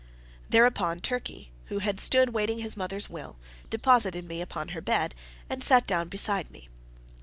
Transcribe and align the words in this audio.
Thereupon 0.49 0.99
Turkey, 0.99 1.51
who 1.65 1.77
had 1.77 1.99
stood 1.99 2.29
waiting 2.29 2.57
his 2.57 2.75
mother's 2.75 3.07
will, 3.07 3.35
deposited 3.69 4.27
me 4.27 4.41
upon 4.41 4.69
her 4.69 4.81
bed, 4.81 5.13
and 5.47 5.63
sat 5.63 5.85
down 5.85 6.09
beside 6.09 6.49
me. 6.49 6.69